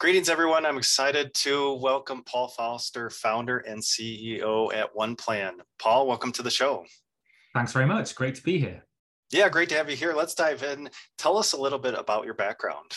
[0.00, 0.64] Greetings, everyone.
[0.64, 5.54] I'm excited to welcome Paul Foster, founder and CEO at OnePlan.
[5.80, 6.86] Paul, welcome to the show.
[7.52, 8.14] Thanks very much.
[8.14, 8.84] Great to be here.
[9.32, 10.14] Yeah, great to have you here.
[10.14, 10.88] Let's dive in.
[11.16, 12.92] Tell us a little bit about your background.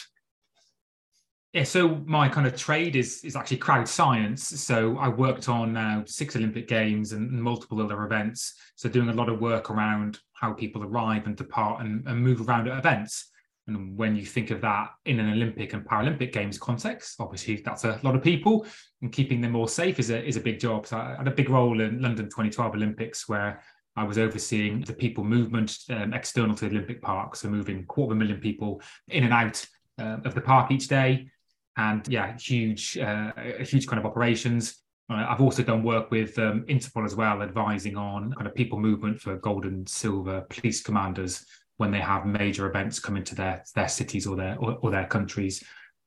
[1.54, 4.44] Yeah, so my kind of trade is is actually crowd science.
[4.44, 8.54] So I worked on now six Olympic Games and multiple other events.
[8.76, 12.48] So doing a lot of work around how people arrive and depart and, and move
[12.48, 13.32] around at events.
[13.76, 17.84] And when you think of that in an Olympic and Paralympic Games context, obviously that's
[17.84, 18.66] a lot of people,
[19.02, 20.88] and keeping them all safe is a is a big job.
[20.88, 23.62] So I had a big role in London 2012 Olympics where
[23.96, 28.14] I was overseeing the people movement um, external to the Olympic Park, so moving quarter
[28.14, 29.66] of a million people in and out
[30.00, 31.30] uh, of the park each day,
[31.78, 34.78] and yeah, huge, uh, huge kind of operations.
[35.10, 38.80] Uh, I've also done work with um, Interpol as well, advising on kind of people
[38.80, 41.46] movement for gold and silver police commanders
[41.82, 45.08] when they have major events coming to their their cities or their or, or their
[45.08, 45.64] countries.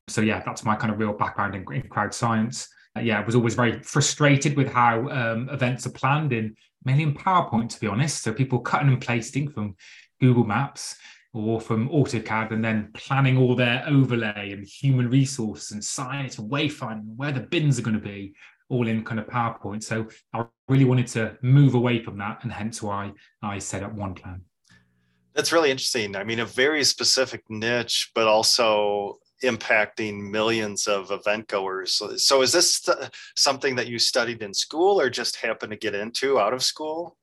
[0.09, 2.69] So yeah, that's my kind of real background in, in crowd science.
[2.97, 7.03] Uh, yeah, I was always very frustrated with how um, events are planned in mainly
[7.03, 8.23] in PowerPoint, to be honest.
[8.23, 9.75] So people cutting and pasting from
[10.21, 10.97] Google Maps
[11.33, 16.49] or from AutoCAD and then planning all their overlay and human resource and science and
[16.49, 18.35] wayfinding where the bins are going to be
[18.69, 19.83] all in kind of PowerPoint.
[19.83, 23.13] So I really wanted to move away from that and hence why
[23.43, 24.43] I set up OnePlan.
[25.35, 26.15] That's really interesting.
[26.15, 32.01] I mean, a very specific niche, but also impacting millions of event goers.
[32.25, 32.89] So, is this
[33.37, 37.17] something that you studied in school or just happened to get into out of school?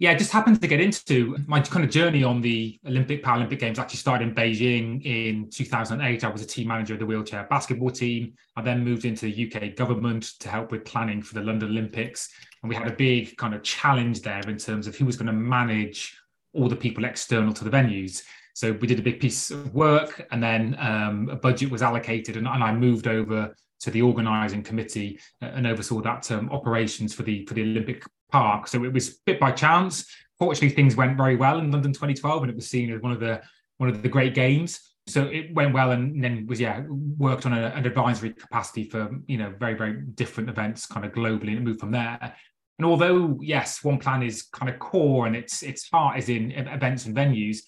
[0.00, 3.60] Yeah, I just happened to get into my kind of journey on the Olympic Paralympic
[3.60, 3.78] Games.
[3.78, 6.24] Actually, started in Beijing in 2008.
[6.24, 8.34] I was a team manager of the wheelchair basketball team.
[8.56, 12.30] I then moved into the UK government to help with planning for the London Olympics,
[12.62, 15.28] and we had a big kind of challenge there in terms of who was going
[15.28, 16.18] to manage
[16.54, 18.22] all the people external to the venues.
[18.54, 22.36] So we did a big piece of work, and then um, a budget was allocated,
[22.36, 27.12] and, and, I moved over to the organising committee uh, and oversaw that um, operations
[27.12, 28.68] for the for the Olympic Park.
[28.68, 30.06] So it was bit by chance.
[30.38, 33.20] Fortunately, things went very well in London 2012, and it was seen as one of
[33.20, 33.42] the
[33.78, 34.80] one of the great games.
[35.06, 39.10] So it went well, and then was yeah worked on a, an advisory capacity for
[39.26, 42.36] you know very very different events kind of globally, and moved from there.
[42.78, 47.06] And although yes, OnePlan is kind of core and its its heart is in events
[47.06, 47.58] and venues,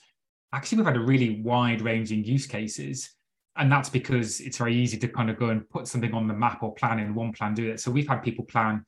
[0.53, 3.11] actually we've had a really wide ranging use cases.
[3.59, 6.35] And that's because it's very easy to kind of go and put something on the
[6.35, 7.81] map or plan in OnePlan do it.
[7.81, 8.85] So we've had people plan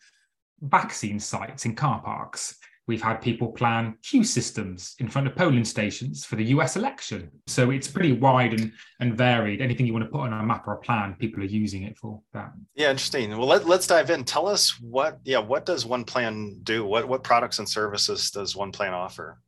[0.61, 2.59] vaccine sites in car parks.
[2.89, 7.31] We've had people plan queue systems in front of polling stations for the US election.
[7.47, 9.61] So it's pretty wide and, and varied.
[9.61, 11.99] Anything you want to put on a map or a plan, people are using it
[11.99, 12.51] for that.
[12.75, 13.31] Yeah, interesting.
[13.37, 14.25] Well, let, let's dive in.
[14.25, 16.87] Tell us what, yeah, what does OnePlan do?
[16.87, 19.39] What, what products and services does OnePlan offer?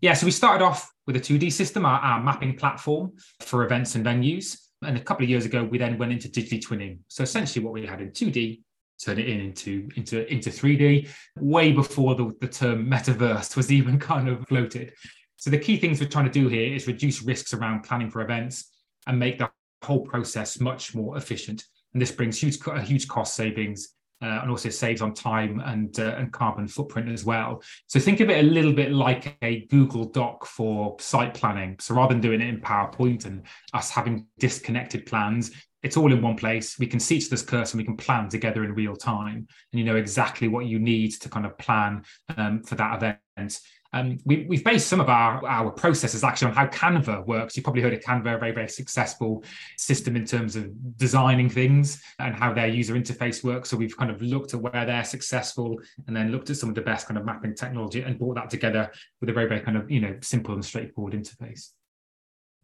[0.00, 3.96] Yeah, so we started off with a 2D system, our, our mapping platform for events
[3.96, 4.56] and venues.
[4.82, 6.98] And a couple of years ago, we then went into digitally twinning.
[7.08, 8.60] So essentially, what we had in 2D
[8.98, 13.98] turn it in into into into 3D way before the, the term metaverse was even
[14.10, 14.92] kind of floated.
[15.36, 18.22] So the key things we're trying to do here is reduce risks around planning for
[18.22, 18.70] events
[19.06, 19.50] and make the
[19.84, 21.64] whole process much more efficient.
[21.92, 26.14] And this brings huge huge cost savings uh, and also saves on time and uh,
[26.16, 27.62] and carbon footprint as well.
[27.86, 31.76] So think of it a little bit like a Google Doc for site planning.
[31.78, 33.42] So rather than doing it in PowerPoint and
[33.72, 35.52] us having disconnected plans,
[35.82, 36.78] it's all in one place.
[36.78, 39.84] We can see to this and we can plan together in real time, and you
[39.84, 42.04] know exactly what you need to kind of plan
[42.36, 43.60] um, for that event.
[43.92, 47.56] Um, we, have based some of our, our processes actually on how Canva works.
[47.56, 49.42] You've probably heard of Canva, a very, very successful
[49.78, 50.68] system in terms of
[50.98, 53.70] designing things and how their user interface works.
[53.70, 56.74] So we've kind of looked at where they're successful and then looked at some of
[56.74, 58.90] the best kind of mapping technology and brought that together
[59.20, 61.70] with a very, very kind of, you know, simple and straightforward interface.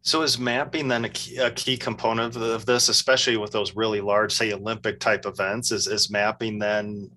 [0.05, 4.01] So is mapping then a key, a key component of this, especially with those really
[4.01, 5.71] large, say, Olympic type events?
[5.71, 7.09] Is is mapping then?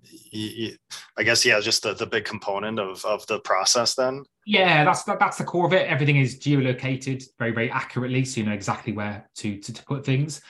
[1.15, 4.23] I guess yeah, just the, the big component of of the process then.
[4.47, 5.87] Yeah, that's that, that's the core of it.
[5.87, 10.03] Everything is geolocated very very accurately, so you know exactly where to to, to put
[10.03, 10.41] things.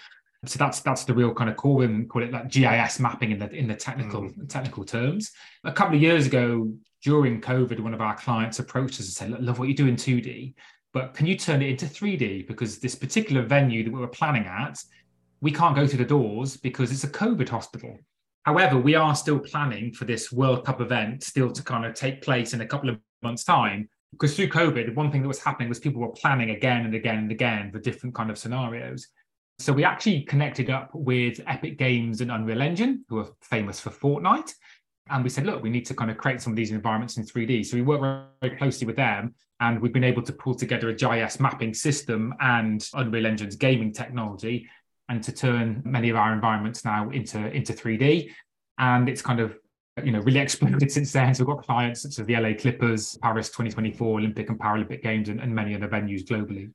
[0.46, 3.40] So that's that's the real kind of core and call it like GIS mapping in
[3.40, 4.47] the in the technical mm.
[4.47, 5.32] technical terms.
[5.66, 6.72] A couple of years ago,
[7.03, 9.97] during COVID, one of our clients approached us and said, "Love what you do in
[9.97, 10.53] 2D."
[10.94, 12.47] But can you turn it into 3D?
[12.47, 14.84] Because this particular venue that we were planning at,
[15.41, 17.97] we can't go through the doors because it's a COVID hospital.
[18.44, 22.22] However, we are still planning for this World Cup event still to kind of take
[22.22, 23.88] place in a couple of months' time.
[24.12, 27.20] Because through COVID, one thing that was happening was people were planning again and again
[27.20, 29.08] and again for different kind of scenarios.
[29.59, 33.92] So we actually connected up with Epic Games and Unreal Engine, who are famous for
[33.92, 34.53] Fortnite.
[35.09, 37.26] And we said, look, we need to kind of create some of these environments in
[37.26, 37.66] 3D.
[37.66, 40.94] So we work very closely with them and we've been able to pull together a
[40.94, 44.67] GIS mapping system and Unreal Engine's gaming technology
[45.09, 48.32] and to turn many of our environments now into into 3D.
[48.78, 49.58] And it's kind of
[50.03, 51.34] you know really exploded since then.
[51.34, 55.29] So we've got clients such as the LA Clippers, Paris 2024 Olympic and Paralympic Games,
[55.29, 56.72] and, and many other venues globally.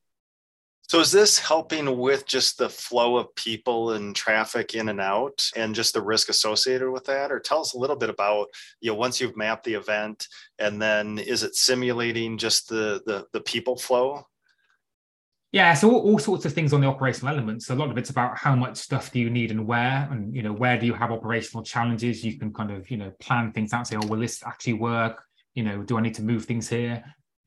[0.88, 5.42] So is this helping with just the flow of people and traffic in and out
[5.56, 7.32] and just the risk associated with that?
[7.32, 8.48] Or tell us a little bit about,
[8.80, 10.26] you know, once you've mapped the event
[10.58, 14.26] and then is it simulating just the the, the people flow?
[15.52, 17.70] Yeah, so all, all, sorts of things on the operational elements.
[17.70, 20.42] A lot of it's about how much stuff do you need and where, and you
[20.42, 22.24] know where do you have operational challenges.
[22.24, 25.22] You can kind of you know plan things out, say, oh, will this actually work?
[25.54, 27.04] You know, do I need to move things here?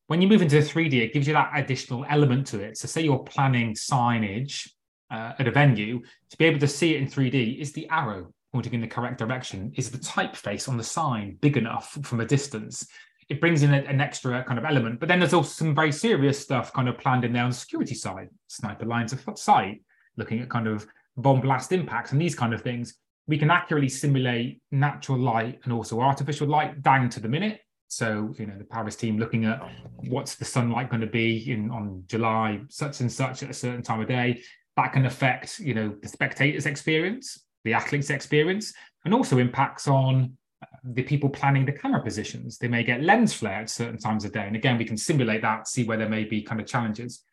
[0.07, 2.77] When you move into 3D, it gives you that additional element to it.
[2.77, 4.69] So, say you're planning signage
[5.12, 8.33] uh, at a venue, to be able to see it in 3D, is the arrow
[8.54, 9.74] pointing in the correct direction?
[9.75, 12.88] Is the typeface on the sign big enough from a distance?
[13.30, 15.01] It brings in a, an extra kind of element.
[15.01, 17.56] But then there's also some very serious stuff kind of planned in there on the
[17.56, 19.81] security side, sniper lines of sight,
[20.15, 20.88] looking at kind of
[21.18, 22.95] bomb blast impacts and these kind of things.
[23.27, 28.34] We can accurately simulate natural light and also artificial light down to the minute so,
[28.38, 29.62] you know, the Paris team looking at
[30.10, 33.81] what's the sunlight going to be in on July such and such at a certain
[33.81, 34.42] time of day,
[34.75, 38.74] that can affect, you know, the spectators' experience, the athletes' experience,
[39.06, 42.57] and also impacts on uh, the people planning the camera positions.
[42.57, 44.45] They may get lens flare at certain times of day.
[44.45, 47.24] And again, we can simulate that, see where there may be kind of challenges.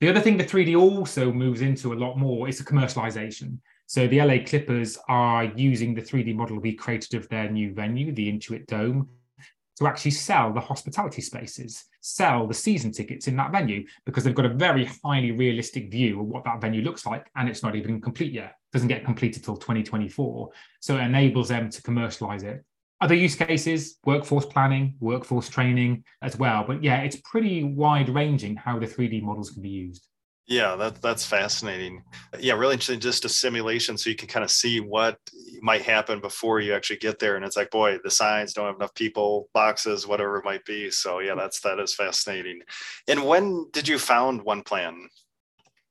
[0.00, 3.58] The other thing the 3D also moves into a lot more is the commercialization.
[3.86, 8.12] So the LA Clippers are using the 3D model we created of their new venue,
[8.12, 9.08] the Intuit Dome,
[9.76, 14.34] to actually sell the hospitality spaces, sell the season tickets in that venue because they've
[14.34, 17.28] got a very highly realistic view of what that venue looks like.
[17.36, 20.50] And it's not even complete yet, doesn't get completed till 2024.
[20.80, 22.64] So it enables them to commercialize it.
[23.00, 26.64] Other use cases, workforce planning, workforce training as well.
[26.66, 30.06] But yeah, it's pretty wide ranging how the 3D models can be used.
[30.46, 32.02] Yeah, that, that's fascinating.
[32.38, 33.00] Yeah, really interesting.
[33.00, 35.18] Just a simulation so you can kind of see what
[35.62, 37.36] might happen before you actually get there.
[37.36, 40.90] And it's like, boy, the signs don't have enough people, boxes, whatever it might be.
[40.90, 42.60] So yeah, that's that is fascinating.
[43.08, 45.06] And when did you found OnePlan?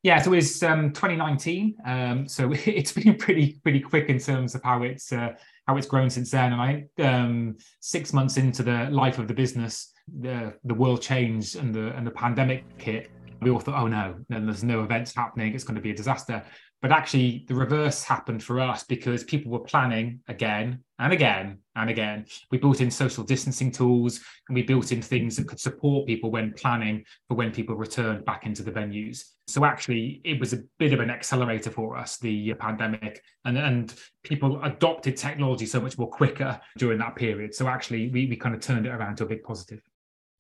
[0.04, 1.78] Yeah, so it's um, 2019.
[1.86, 5.30] Um, so it's been pretty pretty quick in terms of how it's uh,
[5.66, 6.54] how it's grown since then.
[6.54, 11.02] And I think um, six months into the life of the business, the the world
[11.02, 13.10] changed and the and the pandemic hit
[13.44, 15.96] we all thought, oh no, then there's no events happening, it's going to be a
[15.96, 16.44] disaster.
[16.82, 21.90] But actually, the reverse happened for us because people were planning again and again and
[21.90, 22.26] again.
[22.52, 24.20] We built in social distancing tools
[24.50, 28.26] and we built in things that could support people when planning for when people returned
[28.26, 29.24] back into the venues.
[29.48, 33.94] So actually, it was a bit of an accelerator for us, the pandemic, and, and
[34.24, 37.56] people adopted technology so much more quicker during that period.
[37.56, 39.80] So actually, we, we kind of turned it around to a big positive.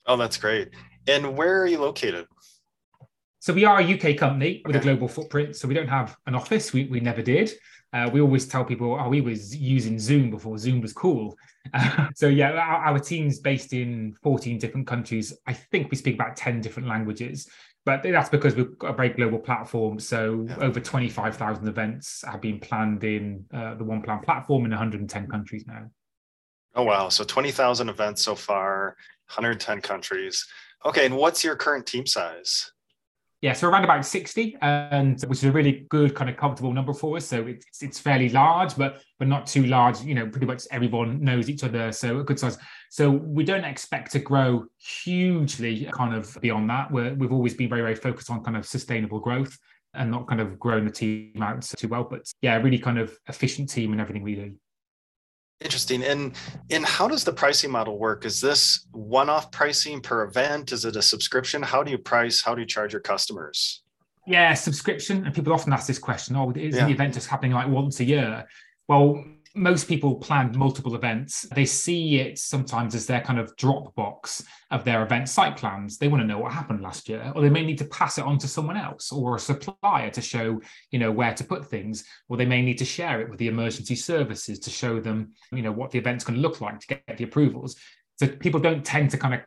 [0.05, 0.71] Oh, that's great.
[1.07, 2.27] And where are you located?
[3.43, 5.57] So we are a UK company with a global footprint.
[5.57, 6.71] So we don't have an office.
[6.71, 7.51] We, we never did.
[7.91, 11.37] Uh, we always tell people, oh, we was using Zoom before Zoom was cool.
[11.73, 15.33] Uh, so yeah, our, our, team's based in 14 different countries.
[15.45, 17.49] I think we speak about 10 different languages,
[17.83, 19.99] but that's because we've got a very global platform.
[19.99, 20.59] So yeah.
[20.59, 25.91] over 25,000 events have been planned in uh, the OnePlan platform in 110 countries now.
[26.75, 27.09] Oh, wow.
[27.09, 28.95] So 20,000 events so far,
[29.35, 30.47] 110 countries.
[30.85, 31.05] Okay.
[31.05, 32.71] And what's your current team size?
[33.43, 36.93] Yeah, so around about 60, and which is a really good kind of comfortable number
[36.93, 37.25] for us.
[37.25, 39.99] So it's it's fairly large, but but not too large.
[39.99, 42.57] You know, pretty much everyone knows each other, so a good size.
[42.89, 46.89] So we don't expect to grow hugely, kind of beyond that.
[46.89, 49.57] We're, we've always been very very focused on kind of sustainable growth
[49.93, 52.05] and not kind of growing the team out too well.
[52.05, 54.53] But yeah, really kind of efficient team and everything we do.
[55.61, 56.03] Interesting.
[56.03, 56.33] And
[56.69, 58.25] and how does the pricing model work?
[58.25, 60.71] Is this one-off pricing per event?
[60.71, 61.61] Is it a subscription?
[61.61, 62.41] How do you price?
[62.41, 63.83] How do you charge your customers?
[64.27, 65.25] Yeah, subscription.
[65.25, 66.85] And people often ask this question: Oh, is yeah.
[66.85, 68.45] the event just happening like once a year?
[68.87, 69.23] Well,
[69.55, 71.43] most people plan multiple events.
[71.53, 75.97] They see it sometimes as their kind of Dropbox of their event site plans.
[75.97, 78.23] They want to know what happened last year, or they may need to pass it
[78.23, 82.03] on to someone else or a supplier to show, you know, where to put things,
[82.29, 85.61] or they may need to share it with the emergency services to show them, you
[85.61, 87.75] know, what the event's going to look like to get the approvals.
[88.17, 89.41] So people don't tend to kind of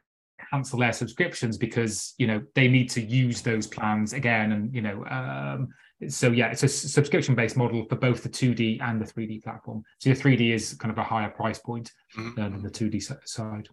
[0.51, 4.83] cancel their subscriptions because you know they need to use those plans again and you
[4.83, 5.69] know um,
[6.09, 9.83] so yeah, it's a subscription based model for both the 2D and the 3D platform.
[9.99, 12.41] So the 3D is kind of a higher price point mm-hmm.
[12.41, 13.69] than the 2D side.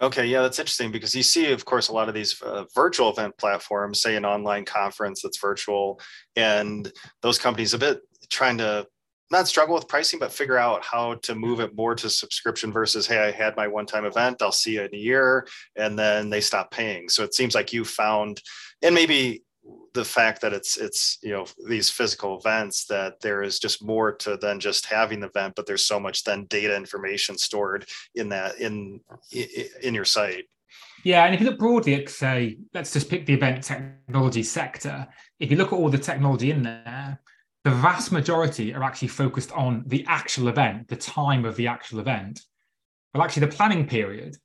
[0.00, 3.10] Okay, yeah, that's interesting because you see, of course, a lot of these uh, virtual
[3.10, 6.00] event platforms, say an online conference that's virtual,
[6.34, 8.84] and those companies a bit trying to
[9.30, 13.06] not struggle with pricing, but figure out how to move it more to subscription versus,
[13.06, 16.30] hey, I had my one time event, I'll see you in a year, and then
[16.30, 17.08] they stop paying.
[17.08, 18.42] So it seems like you found,
[18.82, 19.44] and maybe
[19.94, 24.12] the fact that it's it's you know these physical events that there is just more
[24.12, 28.28] to than just having the event but there's so much then data information stored in
[28.28, 29.00] that in
[29.82, 30.44] in your site.
[31.04, 35.06] Yeah and if you look broadly at say let's just pick the event technology sector.
[35.38, 37.20] If you look at all the technology in there
[37.64, 42.00] the vast majority are actually focused on the actual event the time of the actual
[42.00, 42.40] event.
[43.14, 44.36] Well actually the planning period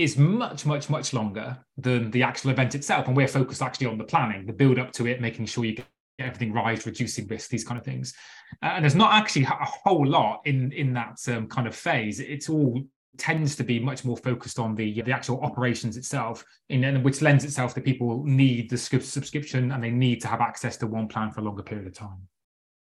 [0.00, 3.06] is much, much, much longer than the actual event itself.
[3.06, 5.74] And we're focused actually on the planning, the build up to it, making sure you
[5.74, 5.86] get
[6.18, 8.14] everything right, reducing risk, these kind of things.
[8.62, 12.18] Uh, and there's not actually a whole lot in in that um, kind of phase.
[12.18, 12.82] It's all
[13.18, 17.44] tends to be much more focused on the the actual operations itself, in, which lends
[17.44, 21.40] itself to people need the subscription and they need to have access to OnePlan for
[21.40, 22.26] a longer period of time.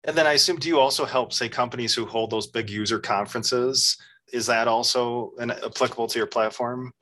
[0.07, 2.99] And then I assume, do you also help, say, companies who hold those big user
[2.99, 3.97] conferences
[4.33, 6.93] is that also an, applicable to your platform?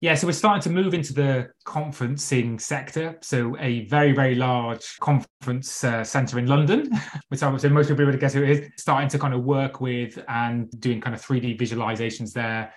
[0.00, 3.16] Yeah, so we're starting to move into the conferencing sector.
[3.22, 6.90] So a very, very large conference uh, center in London,
[7.28, 9.44] which I would say most people would guess who it is, starting to kind of
[9.44, 12.74] work with and doing kind of 3D visualizations there,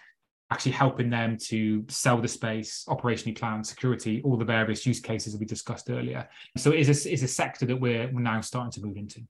[0.51, 5.33] actually helping them to sell the space, operationally plan, security, all the various use cases
[5.33, 6.29] that we discussed earlier.
[6.55, 9.21] So it is a, it's a sector that we're, we're now starting to move into.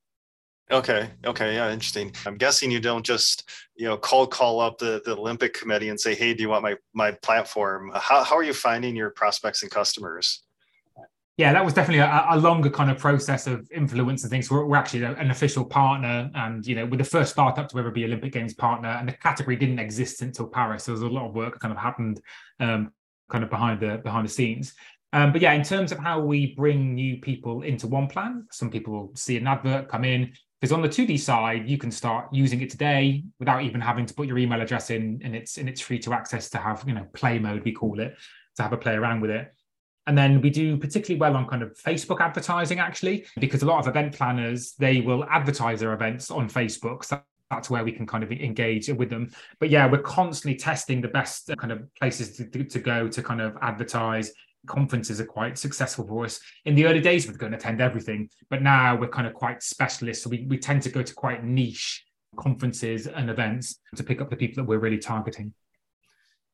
[0.70, 1.10] Okay.
[1.26, 1.56] Okay.
[1.56, 1.72] Yeah.
[1.72, 2.12] Interesting.
[2.26, 6.00] I'm guessing you don't just, you know, call call up the, the Olympic committee and
[6.00, 7.92] say, hey, do you want my my platform?
[7.96, 10.44] How, how are you finding your prospects and customers?
[11.38, 14.50] Yeah, that was definitely a, a longer kind of process of influence and things.
[14.50, 17.92] We're, we're actually an official partner, and you know, we're the first startup to ever
[17.92, 20.84] be Olympic Games partner, and the category didn't exist until Paris.
[20.84, 22.20] So there was a lot of work kind of happened,
[22.60, 22.92] um,
[23.30, 24.74] kind of behind the behind the scenes.
[25.14, 28.94] Um, but yeah, in terms of how we bring new people into OnePlan, some people
[28.94, 32.62] will see an advert come in, because on the 2D side, you can start using
[32.62, 35.82] it today without even having to put your email address in, and it's and it's
[35.82, 38.16] free to access to have you know play mode we call it
[38.56, 39.54] to have a play around with it.
[40.08, 43.80] And then we do particularly well on kind of Facebook advertising actually, because a lot
[43.80, 47.04] of event planners they will advertise their events on Facebook.
[47.04, 47.22] So
[47.52, 49.32] that's where we can kind of engage with them.
[49.60, 53.42] But yeah, we're constantly testing the best kind of places to, to go to kind
[53.42, 54.32] of advertise
[54.68, 56.40] conferences are quite successful for us.
[56.66, 59.64] In the early days, we'd go and attend everything, but now we're kind of quite
[59.64, 60.24] specialist.
[60.24, 62.04] So we, we tend to go to quite niche
[62.36, 65.54] conferences and events to pick up the people that we're really targeting.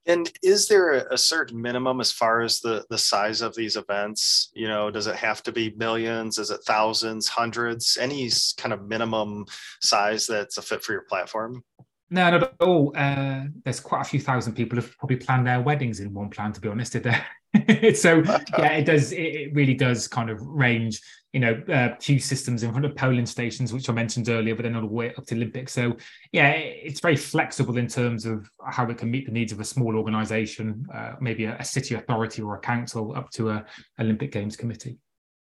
[0.05, 4.51] And is there a certain minimum as far as the the size of these events?
[4.53, 6.37] You know, does it have to be millions?
[6.39, 7.97] Is it thousands, hundreds?
[7.97, 9.45] Any kind of minimum
[9.81, 11.63] size that's a fit for your platform?
[12.09, 12.91] No, not at all.
[12.95, 16.53] Uh, there's quite a few thousand people who have probably planned their weddings in OnePlan.
[16.53, 17.25] To be honest, did there.
[17.95, 18.23] so
[18.57, 19.11] yeah, it does.
[19.11, 21.01] It, it, really does kind of range.
[21.33, 24.63] You know, uh, queue systems in front of polling stations, which I mentioned earlier, but
[24.63, 25.73] then all the way up to Olympics.
[25.73, 25.97] So
[26.31, 29.59] yeah, it, it's very flexible in terms of how it can meet the needs of
[29.59, 33.65] a small organisation, uh, maybe a, a, city authority or a council, up to a
[33.99, 34.97] Olympic Games committee.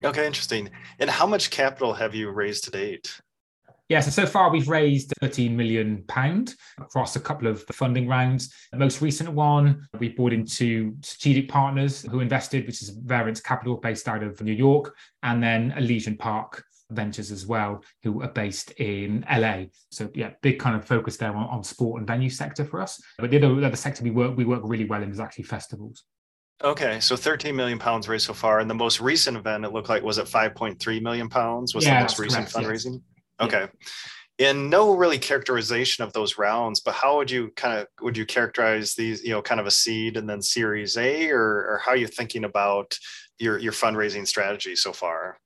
[0.04, 0.70] Okay, interesting.
[0.98, 3.20] And how much capital have you raised to date?
[3.90, 8.54] Yeah, so so far we've raised 13 million pound across a couple of funding rounds.
[8.70, 13.78] The most recent one, we brought into strategic partners who invested, which is Verance Capital
[13.78, 14.94] based out of New York,
[15.24, 19.64] and then Elysian Park Ventures as well, who are based in LA.
[19.90, 23.02] So yeah, big kind of focus there on, on sport and venue sector for us.
[23.18, 25.44] But the other, the other sector we work we work really well in is actually
[25.44, 26.04] festivals.
[26.62, 29.88] Okay, so 13 million pounds raised so far, and the most recent event it looked
[29.88, 31.74] like was at 5.3 million pounds.
[31.74, 33.00] Was yeah, the most recent correct, fundraising?
[33.40, 33.68] Okay.
[34.38, 38.24] And no really characterization of those rounds, but how would you kind of would you
[38.24, 41.90] characterize these, you know, kind of a seed and then series A or, or how
[41.90, 42.96] are you thinking about
[43.38, 45.38] your your fundraising strategy so far?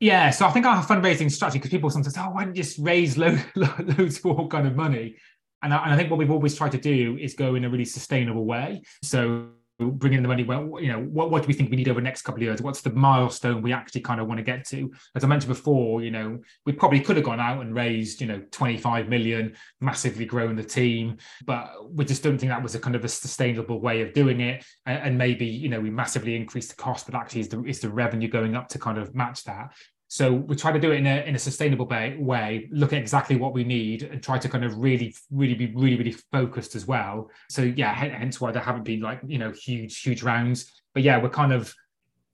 [0.00, 2.62] Yeah, so I think our fundraising strategy, because people sometimes say, oh, why don't you
[2.64, 5.14] just raise lo- lo- loads more kind of money?
[5.62, 7.70] And I, and I think what we've always tried to do is go in a
[7.70, 8.82] really sustainable way.
[9.04, 11.88] So bring in the money well you know what, what do we think we need
[11.88, 12.62] over the next couple of years?
[12.62, 14.90] What's the milestone we actually kind of want to get to?
[15.14, 18.26] As i mentioned before you know we probably could have gone out and raised you
[18.26, 22.80] know 25 million massively grown the team but we just don't think that was a
[22.80, 24.64] kind of a sustainable way of doing it.
[24.86, 27.80] And, and maybe you know we massively increased the cost but actually is the, is
[27.80, 29.72] the revenue going up to kind of match that
[30.12, 33.36] so we try to do it in a, in a sustainable way, look at exactly
[33.36, 36.86] what we need and try to kind of really, really be really, really focused as
[36.86, 37.30] well.
[37.48, 40.70] So yeah, hence why there haven't been like, you know, huge, huge rounds.
[40.92, 41.74] But yeah, we're kind of,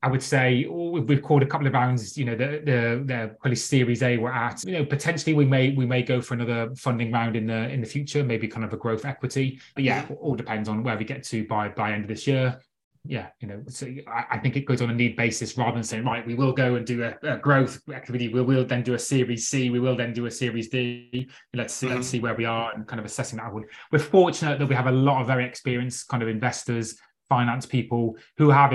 [0.03, 3.55] I would say we've called a couple of rounds, you know, the the the probably
[3.55, 4.65] series A we're at.
[4.65, 7.81] You know, potentially we may we may go for another funding round in the in
[7.81, 9.61] the future, maybe kind of a growth equity.
[9.77, 12.61] But yeah, all depends on where we get to by by end of this year
[13.05, 15.83] yeah, you know, so I, I, think it goes on a need basis rather than
[15.83, 18.29] saying, right, we will go and do a, a growth activity.
[18.29, 19.71] We will then do a Series C.
[19.71, 21.29] We will then do a Series D.
[21.55, 21.97] Let's see, mm-hmm.
[21.97, 23.53] let's see where we are and kind of assessing that.
[23.93, 26.97] We're fortunate that we have a lot of very experienced kind of investors,
[27.29, 28.73] finance people who have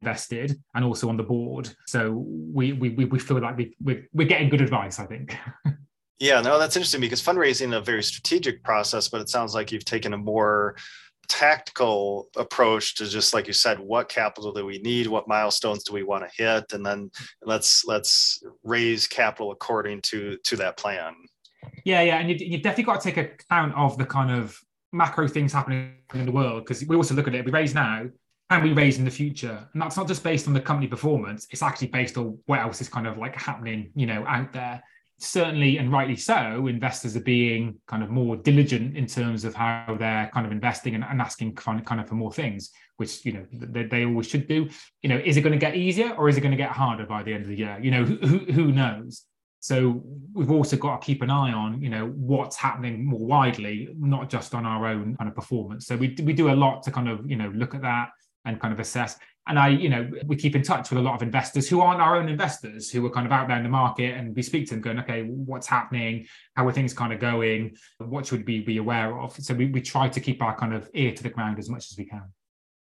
[0.00, 1.68] invested and also on the board.
[1.86, 5.36] So we we we feel like we we're, we're getting good advice, I think.
[6.18, 9.72] yeah, no, that's interesting because fundraising is a very strategic process, but it sounds like
[9.72, 10.76] you've taken a more
[11.28, 15.06] tactical approach to just like you said what capital do we need?
[15.06, 16.72] What milestones do we want to hit?
[16.72, 17.10] And then
[17.42, 21.14] let's let's raise capital according to to that plan.
[21.84, 22.18] Yeah yeah.
[22.18, 24.58] And you, you've definitely got to take account of the kind of
[24.92, 28.06] macro things happening in the world because we also look at it we raise now
[28.48, 29.68] and we raise in the future.
[29.72, 32.80] And that's not just based on the company performance it's actually based on what else
[32.80, 34.82] is kind of like happening you know out there
[35.18, 39.96] certainly and rightly so, investors are being kind of more diligent in terms of how
[39.98, 43.46] they're kind of investing and, and asking kind of, for more things, which you know
[43.52, 44.68] they, they always should do.
[45.02, 47.06] You know, is it going to get easier or is it going to get harder
[47.06, 47.78] by the end of the year?
[47.80, 49.24] You know, who, who knows?
[49.60, 53.88] So we've also got to keep an eye on, you know, what's happening more widely,
[53.98, 55.86] not just on our own kind of performance.
[55.86, 58.10] So we we do a lot to kind of, you know, look at that
[58.44, 61.14] and kind of assess and I, you know, we keep in touch with a lot
[61.14, 63.68] of investors who aren't our own investors, who are kind of out there in the
[63.68, 66.26] market, and we speak to them, going, okay, what's happening?
[66.56, 67.76] How are things kind of going?
[67.98, 69.34] What should we be aware of?
[69.36, 71.90] So we, we try to keep our kind of ear to the ground as much
[71.90, 72.24] as we can.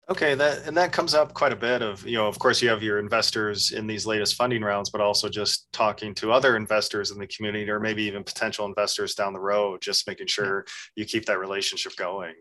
[0.09, 2.67] Okay, that and that comes up quite a bit of, you know, of course you
[2.67, 7.11] have your investors in these latest funding rounds, but also just talking to other investors
[7.11, 10.65] in the community or maybe even potential investors down the road, just making sure
[10.95, 12.33] you keep that relationship going.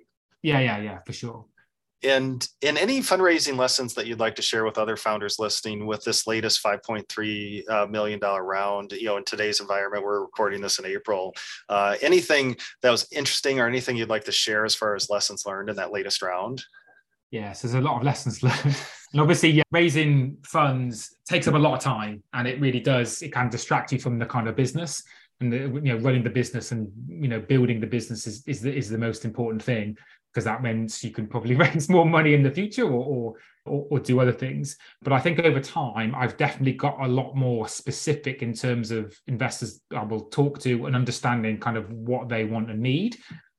[0.43, 1.47] Yeah, yeah, yeah, for sure.
[2.05, 6.03] And in any fundraising lessons that you'd like to share with other founders listening with
[6.05, 10.79] this latest $5.3 uh, million dollar round, you know, in today's environment, we're recording this
[10.79, 11.35] in April.
[11.69, 15.47] Uh, anything that was interesting or anything you'd like to share as far as lessons
[15.47, 16.65] learned in that latest round?
[17.31, 18.77] Yes, there's a lot of lessons learned.
[19.13, 23.23] And obviously, yeah, raising funds takes up a lot of time and it really does,
[23.23, 25.03] it can distract you from the kind of business
[25.43, 28.73] and you know running the business and you know building the business is, is the,
[28.73, 29.97] is the most important thing
[30.33, 33.35] because that means you can probably raise more money in the future or, or,
[33.67, 34.77] or, or, do other things.
[35.03, 39.15] But I think over time, I've definitely got a lot more specific in terms of
[39.27, 43.17] investors I will talk to and understanding kind of what they want and need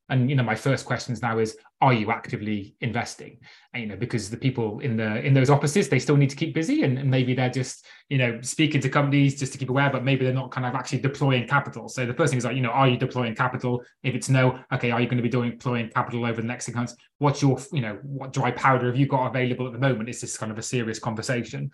[0.10, 3.39] and you know my first questions now is are you actively investing?
[3.74, 6.35] And, you know because the people in the in those offices they still need to
[6.35, 9.70] keep busy and, and, maybe they're just you know speaking to companies just to keep
[9.70, 11.87] aware but maybe they're not kind of actually deploying capital.
[11.87, 13.83] So the first thing is like you know are you deploying capital?
[14.03, 16.66] If it's no okay are you going to be doing deploying capital over the next
[16.66, 16.96] six months?
[17.20, 20.22] What's your you know what dry powder have you got available at the moment is
[20.22, 21.72] this kind of a serious conversation.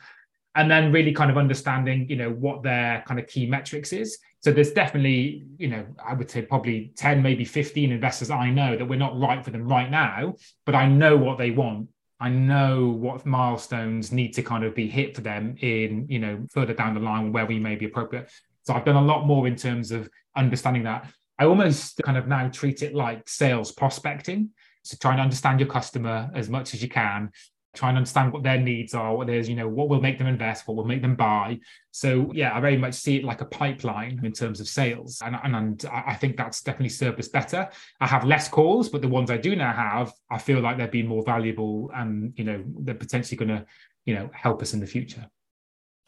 [0.55, 4.19] And then really kind of understanding you know what their kind of key metrics is
[4.41, 8.75] so there's definitely you know i would say probably 10 maybe 15 investors i know
[8.78, 11.89] that we're not right for them right now but i know what they want.
[12.21, 16.45] I know what milestones need to kind of be hit for them in you know
[16.52, 18.30] further down the line where we may be appropriate.
[18.63, 21.10] So i've done a lot more in terms of understanding that.
[21.39, 24.49] I almost kind of now treat it like sales prospecting.
[24.84, 27.32] So try and understand your customer as much as you can
[27.75, 30.27] try and understand what their needs are, what there's, you know, what will make them
[30.27, 31.60] invest, what will make them buy.
[31.91, 35.21] So yeah, I very much see it like a pipeline in terms of sales.
[35.23, 37.69] And, and, and I think that's definitely served us better.
[38.01, 40.88] I have less calls, but the ones I do now have, I feel like they're
[40.88, 43.65] being more valuable and, you know, they're potentially going to,
[44.05, 45.29] you know, help us in the future.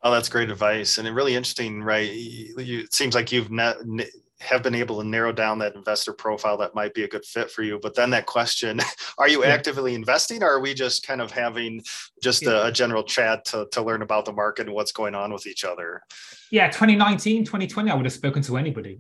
[0.02, 0.98] Oh, that's great advice.
[0.98, 2.12] And really interesting, right?
[2.12, 3.52] You, it seems like you've
[4.42, 7.52] have been able to narrow down that investor profile that might be a good fit
[7.52, 7.80] for you.
[7.82, 8.80] But then that question,
[9.18, 11.84] are you actively investing or are we just kind of having
[12.22, 15.32] just a, a, general chat to, to learn about the market and what's going on
[15.32, 16.02] with each other?
[16.50, 19.00] Yeah, 2019, 2020, I would have spoken to anybody.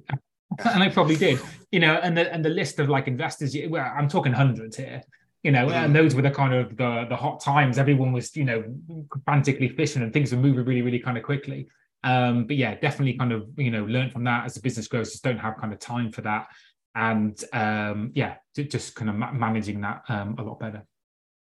[0.73, 1.39] and I probably did,
[1.71, 5.01] you know, and the and the list of like investors, well, I'm talking hundreds here,
[5.43, 5.71] you know, mm.
[5.71, 7.77] and those were the kind of the the hot times.
[7.77, 8.63] Everyone was, you know,
[9.23, 11.67] frantically fishing and things were moving really, really kind of quickly.
[12.03, 15.11] Um, but yeah, definitely kind of, you know, learn from that as the business grows,
[15.11, 16.47] just don't have kind of time for that.
[16.95, 20.83] And um, yeah, just kind of ma- managing that um, a lot better.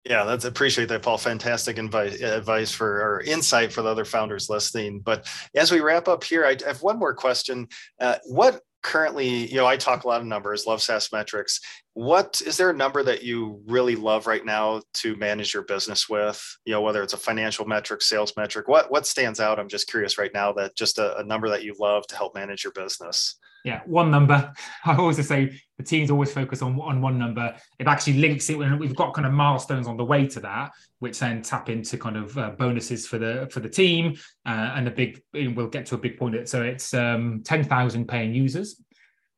[0.04, 1.18] Yeah, that's appreciate that, Paul.
[1.18, 5.00] Fantastic advice, advice for or insight for the other founders listening.
[5.00, 7.68] But as we wrap up here, I have one more question.
[8.00, 11.60] Uh, what currently, you know, I talk a lot of numbers, love SaaS metrics.
[11.94, 16.08] What is there a number that you really love right now to manage your business
[16.08, 16.40] with?
[16.64, 19.58] You know, whether it's a financial metric, sales metric, what what stands out?
[19.58, 22.36] I'm just curious right now that just a, a number that you love to help
[22.36, 24.52] manage your business yeah, one number.
[24.84, 27.52] I always say the teams always focus on, on one number.
[27.80, 30.70] It actually links it when we've got kind of milestones on the way to that,
[31.00, 34.14] which then tap into kind of uh, bonuses for the for the team.
[34.46, 36.48] Uh, and a big, we'll get to a big point.
[36.48, 38.80] So it's um, 10,000 paying users.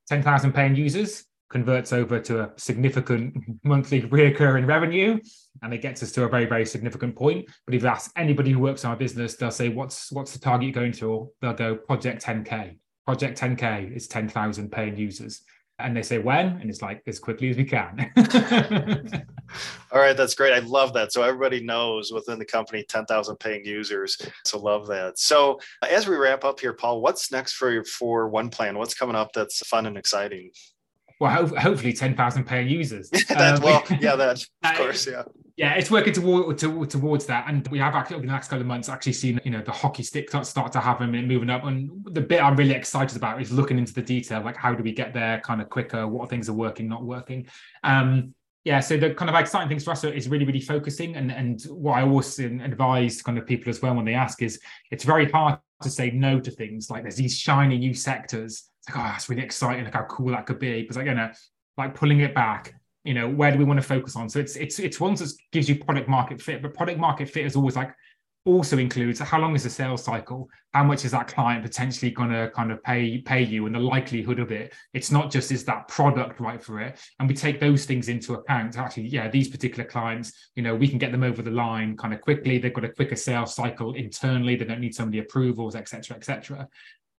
[0.08, 5.18] 10,000 paying users converts over to a significant monthly recurring revenue
[5.62, 8.52] and it gets us to a very very significant point but if you ask anybody
[8.52, 11.54] who works in our business they'll say what's what's the target you're going to they'll
[11.54, 12.76] go project 10k
[13.08, 15.40] Project 10K is 10,000 paying users.
[15.78, 16.58] And they say when?
[16.60, 18.12] And it's like as quickly as we can.
[19.90, 20.52] All right, that's great.
[20.52, 21.14] I love that.
[21.14, 24.20] So everybody knows within the company, 10,000 paying users.
[24.44, 25.18] So love that.
[25.18, 28.76] So as we wrap up here, Paul, what's next for your for OnePlan?
[28.76, 30.50] What's coming up that's fun and exciting?
[31.18, 33.08] Well, ho- hopefully 10,000 paying users.
[33.30, 35.22] that, um, well, yeah, that of course, yeah.
[35.58, 38.60] Yeah, it's working toward, to, towards that, and we have actually over the next couple
[38.60, 41.64] of months actually seen you know the hockey stick start to happen and moving up.
[41.64, 44.84] And the bit I'm really excited about is looking into the detail, like how do
[44.84, 46.06] we get there kind of quicker?
[46.06, 47.48] What things are working, not working?
[47.82, 51.16] Um, yeah, so the kind of exciting things for us is really, really focusing.
[51.16, 54.60] And, and what I always advise kind of people as well when they ask is
[54.92, 58.70] it's very hard to say no to things like there's these shiny new sectors.
[58.78, 60.82] It's like, oh, that's really exciting, like how cool that could be.
[60.82, 61.32] Because like, you know,
[61.76, 62.77] like pulling it back,
[63.08, 64.28] you know, where do we want to focus on?
[64.28, 67.46] So it's it's it's one that gives you product market fit, but product market fit
[67.46, 67.94] is always like
[68.44, 72.30] also includes how long is the sales cycle how much is that client potentially going
[72.30, 74.74] to kind of pay pay you and the likelihood of it.
[74.92, 77.00] It's not just is that product right for it?
[77.18, 80.88] And we take those things into account actually yeah these particular clients you know we
[80.88, 82.58] can get them over the line kind of quickly.
[82.58, 84.56] They've got a quicker sales cycle internally.
[84.56, 86.68] They don't need so many approvals etc etc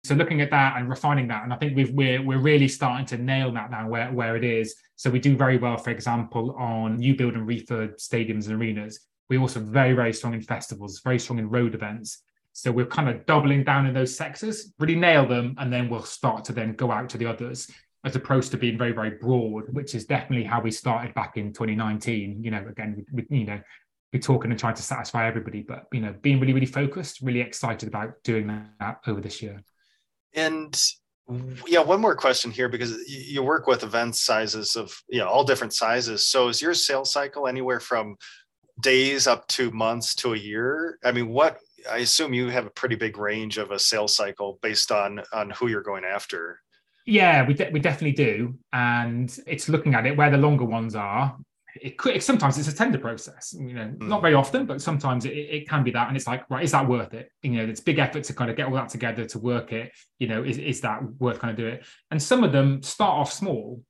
[0.08, 3.06] so looking at that and refining that and i think we've, we're we're really starting
[3.06, 6.56] to nail that now where, where it is so we do very well for example
[6.58, 11.00] on new build and refurb stadiums and arenas we're also very, very strong in festivals,
[11.00, 12.22] very strong in road events.
[12.52, 16.02] So we're kind of doubling down in those sectors, really nail them, and then we'll
[16.02, 17.70] start to then go out to the others,
[18.04, 21.52] as opposed to being very, very broad, which is definitely how we started back in
[21.52, 22.42] 2019.
[22.42, 23.60] You know, again, we, you know,
[24.12, 27.40] we're talking and trying to satisfy everybody, but you know, being really, really focused, really
[27.40, 28.46] excited about doing
[28.80, 29.62] that over this year.
[30.34, 30.78] And
[31.66, 35.44] yeah, one more question here because you work with event sizes of you know all
[35.44, 36.26] different sizes.
[36.26, 38.16] So is your sales cycle anywhere from
[38.80, 40.98] days up to months to a year?
[41.04, 41.58] I mean, what
[41.90, 45.50] I assume you have a pretty big range of a sales cycle based on on
[45.50, 46.60] who you're going after.
[47.06, 50.94] Yeah, we de- we definitely do, and it's looking at it where the longer ones
[50.94, 51.36] are.
[51.80, 54.08] It could sometimes it's a tender process, you know, mm.
[54.08, 56.72] not very often, but sometimes it, it can be that, and it's like, right, is
[56.72, 57.30] that worth it?
[57.42, 59.92] You know, it's big effort to kind of get all that together to work it.
[60.18, 61.84] You know, is is that worth kind of do it?
[62.10, 63.82] And some of them start off small,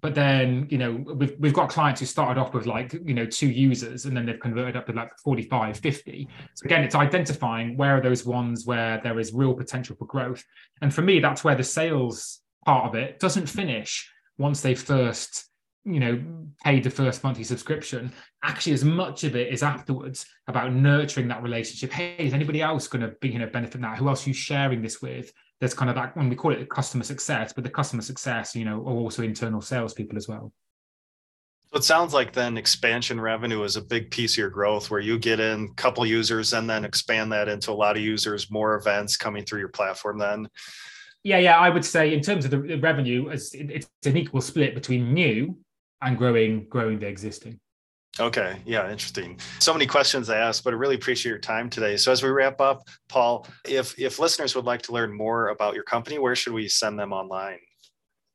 [0.00, 3.26] but then you know we've, we've got clients who started off with like you know
[3.26, 7.76] two users and then they've converted up to like 45 50 so again it's identifying
[7.76, 10.42] where are those ones where there is real potential for growth
[10.80, 15.46] and for me that's where the sales part of it doesn't finish once they first
[15.84, 16.22] you know
[16.64, 18.12] paid the first monthly subscription
[18.44, 22.86] actually as much of it is afterwards about nurturing that relationship hey is anybody else
[22.86, 25.74] going to be you know benefit that who else are you sharing this with there's
[25.74, 28.80] kind of that when we call it customer success, but the customer success, you know,
[28.80, 30.52] are also internal salespeople as well.
[31.70, 34.98] So it sounds like then expansion revenue is a big piece of your growth where
[34.98, 38.50] you get in a couple users and then expand that into a lot of users,
[38.50, 40.48] more events coming through your platform then.
[41.22, 45.14] Yeah, yeah, I would say in terms of the revenue, it's an equal split between
[45.14, 45.56] new
[46.02, 47.60] and growing, growing the existing.
[48.20, 48.58] Okay.
[48.66, 48.90] Yeah.
[48.90, 49.38] Interesting.
[49.58, 51.96] So many questions I asked, but I really appreciate your time today.
[51.96, 55.74] So as we wrap up, Paul, if if listeners would like to learn more about
[55.74, 57.58] your company, where should we send them online?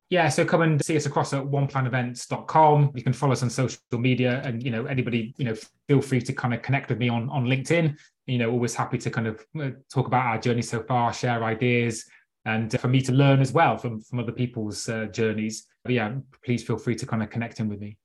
[0.09, 2.93] Yeah, so come and see us across at oneplanevents.com.
[2.95, 5.55] You can follow us on social media and you know anybody, you know,
[5.87, 7.95] feel free to kind of connect with me on on LinkedIn.
[8.25, 11.43] You know, always happy to kind of uh, talk about our journey so far, share
[11.43, 12.03] ideas
[12.47, 15.67] and for me to learn as well from from other people's uh, journeys.
[15.83, 17.97] But yeah, please feel free to kind of connect in with me.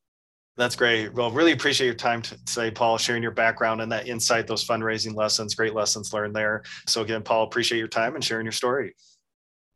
[0.57, 1.15] That's great.
[1.15, 5.15] Well, really appreciate your time today, Paul, sharing your background and that insight, those fundraising
[5.15, 6.63] lessons, great lessons learned there.
[6.87, 8.95] So again, Paul, appreciate your time and sharing your story.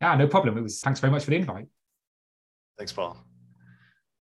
[0.01, 0.55] Yeah, no problem.
[0.57, 1.67] It was thanks very much for the invite.
[2.77, 3.26] Thanks, Paul.